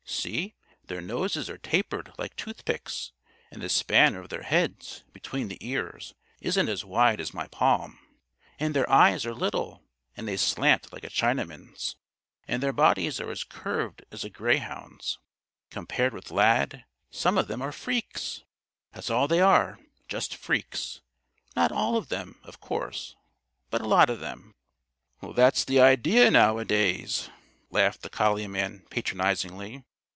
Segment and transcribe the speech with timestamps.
[0.03, 0.53] See
[0.85, 3.11] their noses are tapered like tooth picks,
[3.49, 7.97] and the span of their heads, between the ears, isn't as wide as my palm;
[8.59, 9.81] and their eyes are little
[10.17, 11.95] and they slant like a Chinaman's;
[12.47, 15.17] and their bodies are as curved as a grayhound's.
[15.71, 18.43] Compared with Lad, some of them are freaks.
[18.91, 19.79] That's all they are,
[20.09, 20.99] just freaks
[21.55, 23.15] not all of them, of course,
[23.71, 24.53] but a lot of them."
[25.23, 27.29] "That's the idea nowadays,"
[27.71, 29.83] laughed the collie man patronizingly.